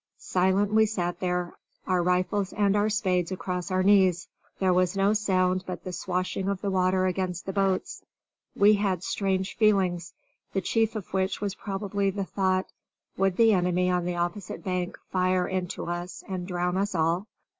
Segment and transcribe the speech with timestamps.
[0.17, 1.53] Silent we sat there,
[1.85, 4.27] our rifles and our spades across our knees.
[4.57, 8.01] There was no sound but the swashing of the water against the boats.
[8.55, 10.13] We had strange feelings,
[10.53, 12.65] the chief of which was probably the thought:
[13.17, 17.27] Would the enemy on the opposite bank fire into us and drown us all?